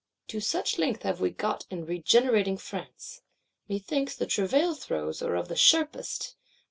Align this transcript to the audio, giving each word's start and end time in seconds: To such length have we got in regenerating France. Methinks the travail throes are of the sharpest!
To 0.29 0.39
such 0.39 0.79
length 0.79 1.03
have 1.03 1.21
we 1.21 1.29
got 1.29 1.67
in 1.69 1.85
regenerating 1.85 2.57
France. 2.57 3.21
Methinks 3.69 4.15
the 4.15 4.25
travail 4.25 4.73
throes 4.73 5.21
are 5.21 5.35
of 5.35 5.47
the 5.47 5.55
sharpest! 5.55 6.35